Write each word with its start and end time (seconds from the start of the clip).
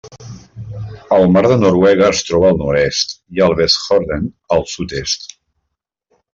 El 1.17 1.25
mar 1.35 1.43
de 1.51 1.57
Noruega 1.65 2.07
es 2.15 2.23
troba 2.31 2.49
al 2.51 2.59
nord-oest 2.63 3.15
i 3.39 3.45
el 3.49 3.55
Vestfjorden 3.63 4.29
al 4.59 4.69
sud-est. 4.75 5.33